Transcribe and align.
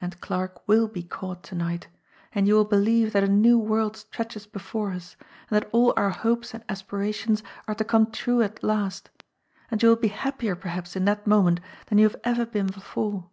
And 0.00 0.18
Clarke 0.22 0.66
will 0.66 0.88
be 0.88 1.02
caught 1.02 1.42
to 1.42 1.54
night, 1.54 1.88
and 2.32 2.48
you 2.48 2.54
will 2.54 2.64
believe 2.64 3.12
that 3.12 3.22
a 3.22 3.28
new 3.28 3.58
world 3.58 3.94
stretches 3.94 4.46
before 4.46 4.90
us, 4.90 5.16
and 5.50 5.56
that 5.62 5.68
all 5.70 5.92
our 5.98 6.08
hopes 6.08 6.54
and 6.54 6.64
aspirations 6.66 7.42
are 7.68 7.74
to 7.74 7.84
come 7.84 8.10
true 8.10 8.40
at 8.40 8.62
last, 8.64 9.10
and 9.70 9.82
you 9.82 9.90
will 9.90 9.96
be 9.96 10.08
happier 10.08 10.56
perhaps 10.56 10.96
in 10.96 11.04
that 11.04 11.26
moment 11.26 11.60
than 11.88 11.98
you 11.98 12.08
have 12.08 12.16
ever 12.24 12.46
been 12.46 12.68
before. 12.68 13.28